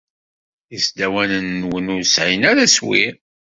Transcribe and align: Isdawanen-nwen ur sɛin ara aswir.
Isdawanen-nwen 0.75 1.91
ur 1.95 2.03
sɛin 2.05 2.43
ara 2.51 2.61
aswir. 2.67 3.13